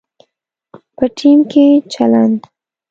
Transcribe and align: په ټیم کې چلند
په 0.97 1.05
ټیم 1.17 1.39
کې 1.51 1.65
چلند 1.93 2.39